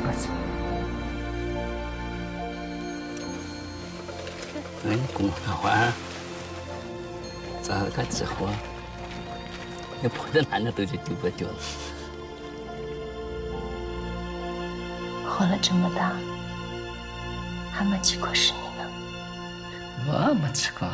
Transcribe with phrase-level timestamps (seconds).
[0.00, 0.28] 个字。
[4.88, 5.92] 哎，公的话，
[7.62, 8.48] 找个机会，
[10.02, 11.54] 你跑到哪里都就丢不掉了。
[15.28, 16.12] 活了这么大，
[17.72, 18.90] 还没吃过世面呢。
[20.06, 20.88] 我没吃过，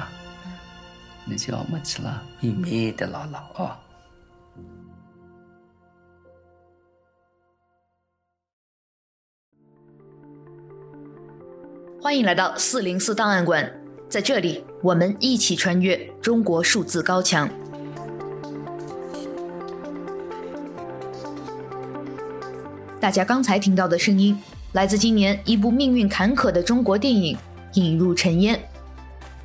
[1.25, 3.79] 你就要没去了，美美的姥姥啊。
[12.07, 13.69] 欢迎来到四零四档案馆，
[14.09, 17.51] 在这里，我们一起穿越中国数字高墙。
[23.01, 24.41] 大家刚才听到的声音，
[24.75, 27.37] 来自今年一部命运坎坷的中国电影
[27.73, 28.54] 《引入尘烟》。《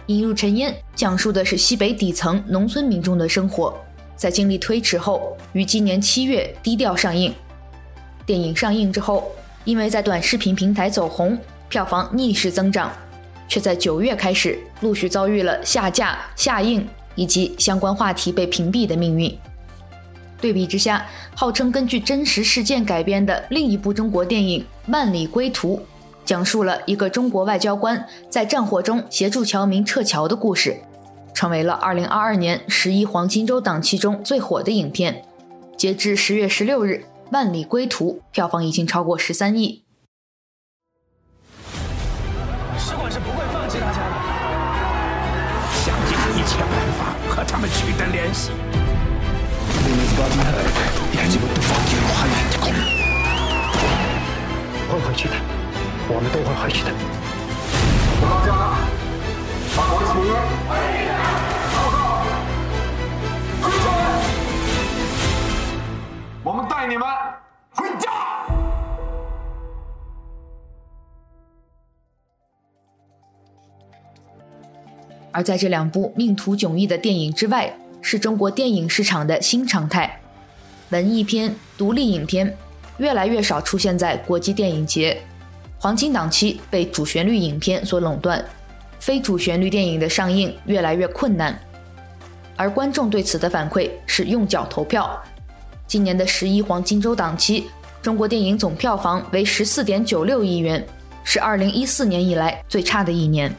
[0.05, 3.75] 引入尘烟》讲述的是西北底层农村民众的生活，
[4.15, 7.33] 在经历推迟后，于今年七月低调上映。
[8.23, 9.31] 电影上映之后，
[9.65, 11.35] 因为在短视频平台走红。
[11.71, 12.91] 票房逆势增长，
[13.47, 19.33] 却在九月开始陆续遭遇了下架、下映以及相关话题被屏蔽的命运。
[20.41, 24.59] 对比之下，号称根据真实事件改编的另一部中国电影
[24.91, 25.77] 《万里归途》，
[26.25, 30.75] 讲述了一个中国外交官在战火中协助侨民撤侨的故事，
[31.33, 35.23] 成为了二零二二年十一黄金周档期中最火的影片。
[35.77, 39.83] 截至十月十六日，《万里归途》票房已经超过十三亿。
[47.61, 48.49] 们取得联系。
[54.89, 55.35] 会回去的，
[56.09, 56.89] 我们都会回去的。
[58.19, 58.49] 到家，
[59.77, 60.05] 把我的
[75.31, 80.19] 而在这两部命途迥异的电影之外，是中国电影市场的新常态：
[80.89, 82.55] 文艺片、独立影片
[82.97, 85.21] 越来越少出现在国际电影节，
[85.77, 88.43] 黄金档期被主旋律影片所垄断，
[88.99, 91.57] 非主旋律电影的上映越来越困难。
[92.57, 95.19] 而观众对此的反馈是用脚投票。
[95.87, 97.67] 今年的十一黄金周档期，
[98.01, 100.85] 中国电影总票房为十四点九六亿元，
[101.23, 103.53] 是二零一四年以来最差的一年。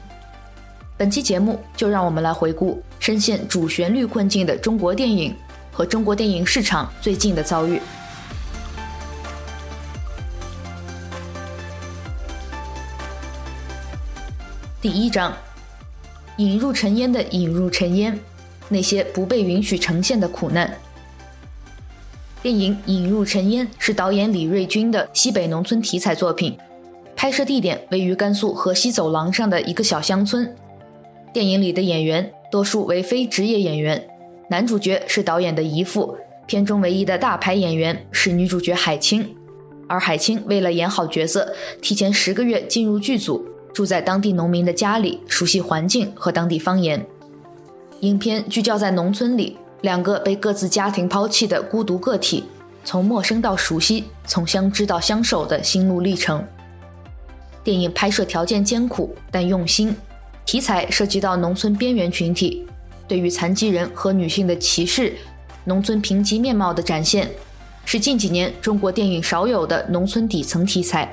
[1.02, 5.34] 本期节目就让我们来回顾深陷主旋律困境的中国电影
[5.72, 7.80] 和中国电影市场最近的遭遇。
[14.80, 15.36] 第一章，
[16.36, 18.16] 引入尘烟的引入尘烟，
[18.69, 20.72] 那些不被允许呈现的苦难。
[22.40, 26.56] 电影《引入尘烟》是导演李瑞军的西北农村题材作品，
[27.16, 30.56] 拍摄地点位于甘肃河西走廊上的一个小乡村。
[31.32, 34.06] 电影里的演员多数为非职业演员，
[34.48, 36.15] 男主角是导演的姨父，
[36.47, 39.34] 片中唯一的大牌演员是女主角海清，
[39.88, 47.03] 而海清为了演好角色，提前十个月进入剧组，住在当地农民的家里，熟悉环境和当地方言。
[48.00, 52.44] 影片聚焦在农村里，两个被各自家庭抛弃的孤独个体，
[52.84, 56.44] 从陌生到熟悉，从相知到相守的心路历程。
[57.64, 59.97] 电影拍摄条件艰苦，但用心。
[60.44, 62.66] 题材涉及到农村边缘群体，
[63.08, 65.14] 对于残疾人和女性的歧视，
[65.64, 67.30] 农村贫瘠面貌的展现，
[67.84, 71.10] 是近几年中国电影少有的农村底层题材。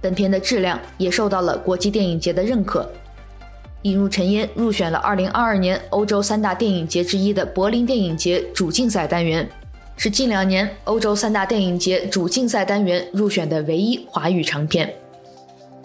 [0.00, 2.82] 本片的质量也受到了国际电影节的认可，
[3.82, 9.48] 《引入尘烟》入选了2022年欧洲三大电影节之一的柏林电影节主竞赛单元，
[9.96, 14.94] 是近两年欧洲三大电影节主竞赛单元入选的唯一华语长片。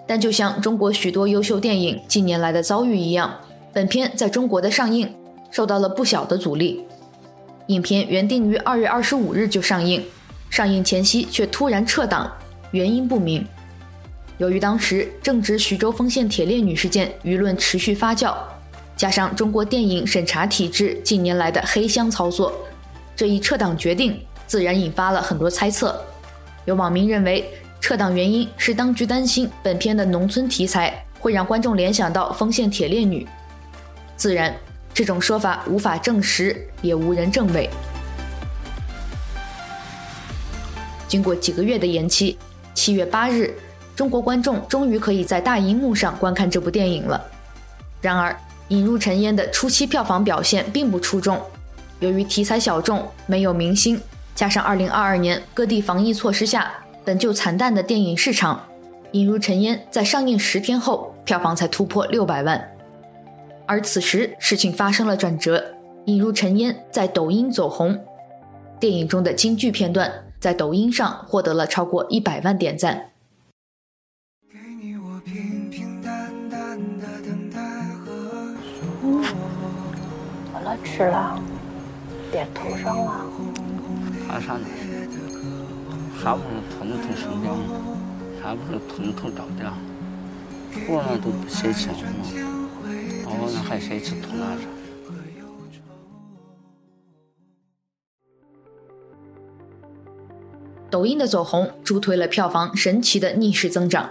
[0.07, 3.39] 但就像中国许多优秀电影近年来的遭遇一样，
[3.72, 5.13] 本片在中国的上映
[5.50, 6.83] 受到了不小的阻力。
[7.68, 10.03] 影片原定于二月二十五日就上映，
[10.50, 12.30] 上映前夕却突然撤档，
[12.71, 13.45] 原因不明。
[14.38, 18.36] 由于当时正值徐州丰县铁链女事件舆论持续发酵，
[18.97, 22.51] 加上中国电影审查体制近年来的黑箱操作，
[23.15, 26.04] 这一撤档决定自然引发了很多猜测。
[26.65, 27.47] 有网民认为，
[27.81, 33.28] 撤档原因是当局担心本片的农村题材会让观众联想到丰县铁链女，
[34.16, 34.56] 自然
[34.94, 37.68] 这种说法无法证实，也无人证伪。
[41.07, 42.38] 经过几个月的延期，
[42.75, 43.54] 七月八日，
[43.95, 47.19] 中国观众终于可以在大荧幕上观看这部电影了。
[48.00, 48.31] 然而，
[48.69, 51.42] 《引入尘烟》的初期票房表现并不出众，
[52.00, 54.00] 由于题材小众，没有明星，
[54.36, 56.72] 加上二零二二年各地防疫措施下。
[57.03, 58.57] 本就惨淡的电影市场，
[59.12, 62.69] 《引入尘烟》在上映十天后，票房才突破六百万。
[63.65, 65.57] 而此时，事情发生了转折，
[66.06, 68.00] 《引入尘烟》在抖音走红，
[68.80, 73.09] 电影中的京剧片段在抖音上获得了超过一百万点赞。
[79.04, 79.24] 嗯，
[80.54, 81.42] 完了，吃了，
[82.31, 83.25] 点头上了。
[84.27, 84.68] 爬山的，
[86.23, 86.45] 还不是
[86.77, 87.57] 吞吞生掉，
[88.39, 89.73] 啥不是吞吞倒掉，
[90.88, 92.23] 活了都不舍弃了嘛，
[93.25, 94.62] 我那还舍弃吞哪着？
[100.91, 104.07] 抖音的走红助推了票房神奇的逆势增长。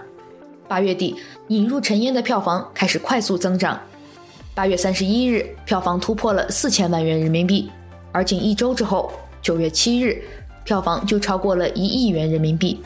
[0.67, 1.13] 八月底，
[1.47, 3.79] 《引入尘烟》的票房开始快速增长。
[4.53, 7.71] 八月三十一日，票房突破了四千万元人民币，
[8.11, 10.21] 而仅一周之后，九月七日，
[10.63, 12.81] 票房就超过了一亿元人民币。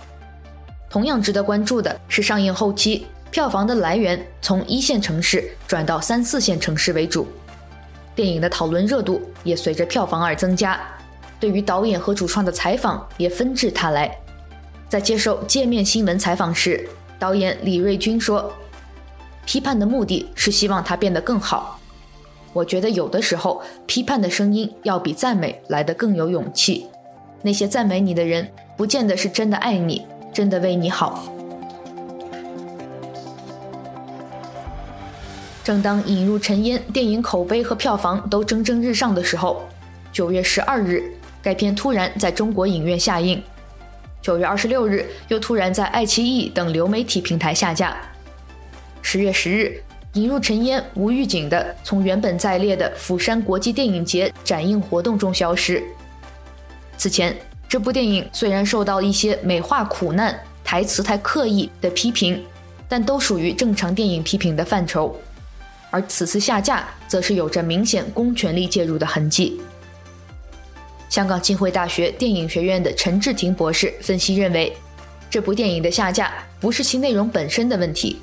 [0.90, 7.28] 同样值得关注的是，上映后期票房的来源从一线城市转到三四线城市为主，
[8.16, 10.80] 电影的讨论热度也随着票房而增加。
[11.38, 14.18] 对于导演和主创的采访也纷至沓来。
[14.88, 16.88] 在接受界面新闻采访时，
[17.20, 18.54] 导演李瑞军说
[19.46, 21.78] ：“批判的目的是希望它变得更好。”
[22.54, 26.88] 我觉得有的时候，批判的声音要比赞美来得更有勇气。
[27.46, 30.04] 那些赞美你的人，不见得是真的爱你，
[30.34, 31.32] 真的为你好。
[35.64, 39.62] 正当《引入尘烟》电影口碑和票房都蒸蒸日上的时候，
[40.12, 41.04] 九月十二日，
[41.44, 43.40] 该片突然在中国影院下映。
[44.24, 47.96] 九月二十六日，又突然在爱奇艺等流媒体平台下架。
[49.04, 49.80] 十月十日。
[50.14, 55.84] 引入尘烟，无预警的从原本在列的釜山国际电影节展映活动中消失。
[57.06, 57.38] 此前，
[57.70, 62.44] 这部电影虽然受到一些美化苦难、台词太刻意的批评，
[62.90, 65.16] 但都属于正常电影批评的范畴。
[65.92, 69.62] 而此次下架，则是有着明显公权力介入的痕迹。
[71.08, 74.76] 香港浸会大学电影学院的陈志廷博士分析认为，
[75.30, 78.20] 这部电影的下架不是其内容本身的问题。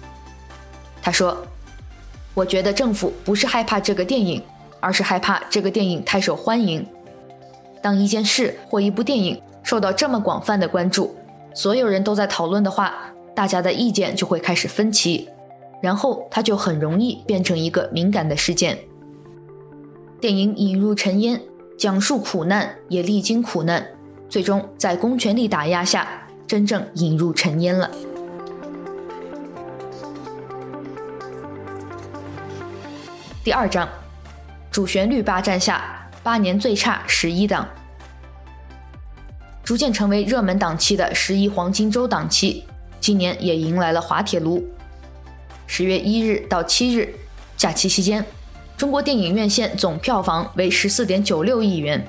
[1.00, 1.46] 他说。
[2.34, 4.42] 我觉得政府不是害怕这个电影，
[4.80, 6.84] 而是害怕这个电影太受欢迎。
[7.82, 11.14] 当一件事或一部电影受到这么广泛的关注，
[11.52, 12.94] 所有人都在讨论的话，
[13.34, 15.28] 大家的意见就会开始分歧，
[15.82, 18.78] 然后它就很容易变成一个敏感的事件。
[20.20, 21.40] 电影引入尘烟，
[21.76, 23.84] 讲述苦难，也历经苦难，
[24.28, 26.06] 最终在公权力打压下，
[26.46, 27.90] 真正引入尘烟了。
[33.42, 33.88] 第二章，
[34.70, 37.68] 主旋律霸占下，八年最差十一档，
[39.64, 42.64] 逐渐成为热门档期的十一黄金周档期，
[43.00, 44.64] 今年也迎来了滑铁卢。
[45.66, 47.12] 十月一日到七日，
[47.56, 48.24] 假期期间，
[48.76, 52.06] 中国电影院线总票房为十四点九六亿元，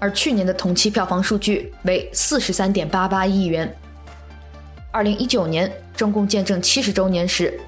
[0.00, 3.72] 而去年的同期票房数据为四十三点八八亿元。
[4.90, 7.60] 二零一九年中共建政七十周年时，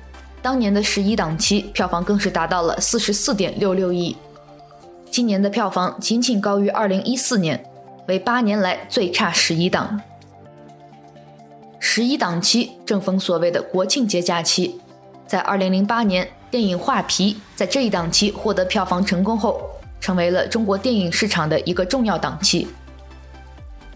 [0.43, 4.17] 当年的十一档期票房更是达到了四十四点六六亿，
[5.17, 7.65] 今年的票房仅仅高于二零一四年，
[8.07, 9.99] 为八年来最差十一档。
[11.79, 14.79] 十一档期正逢所谓的国庆节假期，
[15.27, 19.59] 在二零零八年电影《画皮》在这一档期获得票房成功后，
[20.03, 22.69] 成为了中国电影市场的一个重要档期。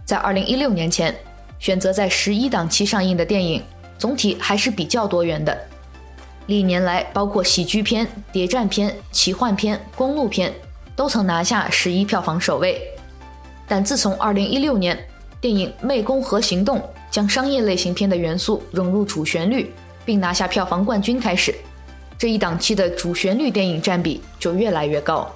[0.06, 1.14] 在二零一六年前，
[1.58, 3.62] 选择在十一档期上映的电影
[3.98, 5.54] 总体还是比较多元的。
[6.46, 10.50] 历年来，包括喜剧片、谍战片、奇幻片、公路片，
[11.00, 12.78] 都曾拿下十一票房首位。
[13.66, 15.02] 但自从2016年
[15.40, 16.78] 电影《湄公河行动》
[17.10, 19.72] 将商业类型片的元素融入主旋律，
[20.04, 21.54] 并拿下票房冠军开始，
[22.18, 25.26] 这一档期的主旋律电影占比就越来越高。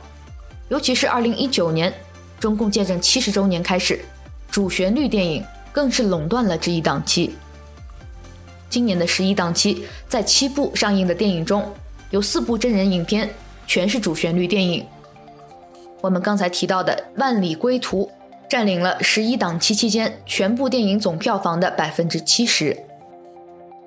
[0.69, 1.95] 尤其是2019年
[2.39, 4.05] 中共建政七十周年开始，
[4.51, 5.43] 主旋律电影
[5.73, 7.35] 更是垄断了这一档期。
[8.69, 11.67] 今年的十一档期，在七部上映的电影中，
[12.11, 13.31] 有四部真人影片，
[13.67, 14.85] 全是主旋律电影。
[16.05, 18.05] 我们刚才提到的《万里归途》，
[18.47, 22.77] 占领了十一档期期间全部电影总票房的百分之七十。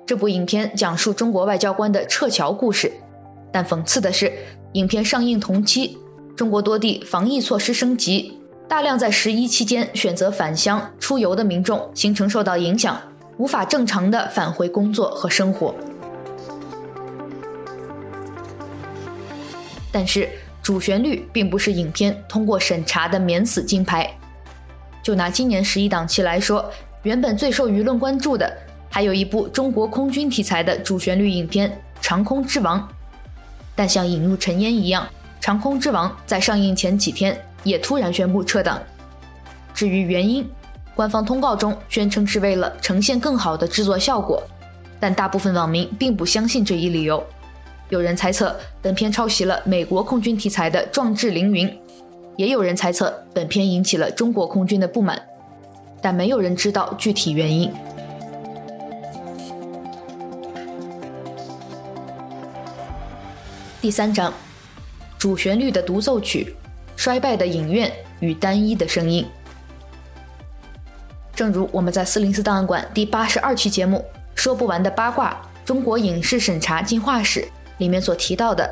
[0.04, 2.90] 这部影片讲述中国外交官的撤侨故事，
[3.52, 4.32] 但讽刺的是，
[4.72, 5.96] 影片上映同期，
[6.34, 13.00] 中国多地防疫措施升级，大量在十一期间选择返乡出游的民众行程受到影响。
[13.36, 15.72] 无法正常的返回工作和生活，
[19.92, 20.28] 但是
[20.68, 24.06] 主旋律并不是影片通过审查的免死金牌。
[25.02, 26.62] 就拿今年十一档期来说，
[27.04, 28.54] 《原本最受舆论关注的，
[28.90, 31.70] 还有一部中国空军题材的主旋律影片
[32.02, 32.78] 《长空之王》，
[33.74, 35.04] 但像引入尘烟一样，
[35.40, 38.78] 《长空之王》在上映前几天也突然宣布撤档。
[39.72, 40.46] 至于原因，
[40.94, 44.42] 官方通告中宣称是为了呈现更好的制作效果，
[45.00, 47.26] 但大部分网民并不相信这一理由。
[47.90, 51.66] 有人猜测本片抄袭了美国空军题材的《壮志凌云》，
[52.36, 55.18] 也有人猜测本片引起了中国空军的不满，
[56.02, 57.72] 但没有人知道具体原因。
[63.80, 64.34] 第三章，
[65.18, 66.54] 主旋律的独奏曲，
[66.94, 67.90] 衰败的影院
[68.20, 69.26] 与单一的声音。
[71.34, 73.96] 正如我们在四零四档案馆第八十二期节目
[74.34, 77.40] 《说不完的八卦：中国影视审查进化史》
[77.78, 78.70] 里面所提到的，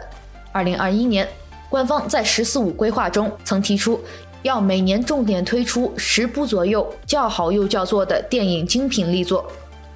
[0.53, 1.27] 二零二一年，
[1.69, 4.01] 官方在“十四五”规划中曾提出，
[4.43, 9.51] 要每年重点推出十部左右叫好又叫座的电影精品力作，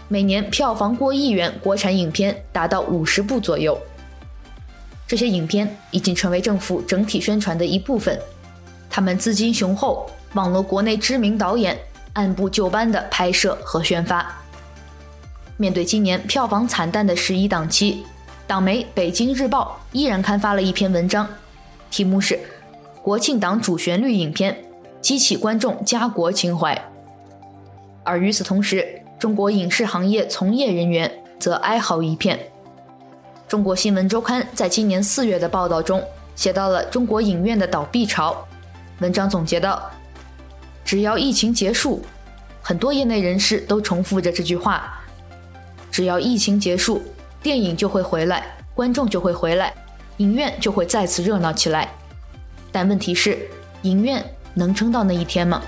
[0.08, 3.78] 每年票房过亿元国产影片达到五十部左右。
[5.06, 8.18] 这些影片已经成为政府整体宣传的一部分，
[8.88, 11.78] 他们资金雄厚，网罗国内知名导演。
[12.14, 14.26] 按部就班的拍摄和宣发。
[15.56, 18.04] 面对今年票房惨淡的十一档期，
[18.50, 21.24] 党媒《北京日报》依然刊发了一篇文章，
[21.88, 22.34] 题目是
[23.00, 24.64] 《国庆档主旋律影片
[25.00, 26.74] 激起观众家国情怀》。
[28.02, 32.40] 而与此同时，中国影视行业从业人员则哀嚎一片。
[33.46, 36.02] 中国新闻周刊在今年四月的报道中
[36.34, 38.36] 写到了中国影院的倒闭潮，
[38.98, 39.88] 文章总结道。
[40.84, 42.02] 只要疫情结束，
[42.60, 44.98] 很多业内人士都重复着这句话：
[45.88, 47.00] 只要疫情结束，
[47.42, 48.44] 电影就会回来，
[48.74, 49.72] 观众就会回来，
[50.18, 51.88] 影院就会再次热闹起来。
[52.70, 53.48] 但问题是，
[53.82, 55.62] 影院能撑到那一天吗？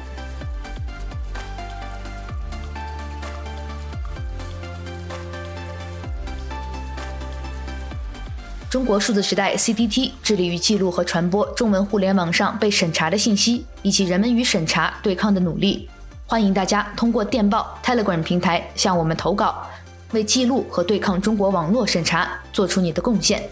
[8.69, 15.88] 中国数字时代 （CDT） 致力于记录和传播中文互联网上被审查的信息，以及人们与审查对抗的努力。
[16.26, 19.67] 欢迎大家通过电报 Telegram 平台向我们投稿，
[20.12, 23.42] 为记录和对抗中国网络审查做出你的贡献。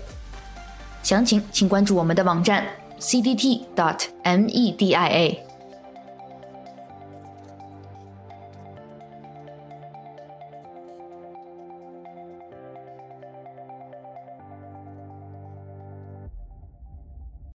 [1.03, 2.67] 详情请关注我们的网站
[2.99, 5.50] cdt.dot.media。